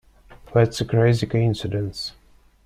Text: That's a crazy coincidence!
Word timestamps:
That's 0.51 0.81
a 0.81 0.85
crazy 0.85 1.27
coincidence! 1.27 2.13